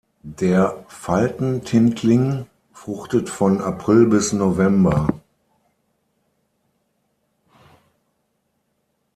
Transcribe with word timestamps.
Der 0.23 0.83
Falten-Tintling 0.87 2.47
fruchtet 2.73 3.29
von 3.29 3.61
April 3.61 4.07
bis 4.07 4.33
November. 4.33 5.07